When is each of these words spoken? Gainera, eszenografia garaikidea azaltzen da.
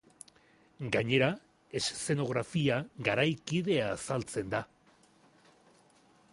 Gainera, 0.95 1.27
eszenografia 1.81 2.79
garaikidea 3.09 3.87
azaltzen 3.99 4.53
da. 4.57 4.63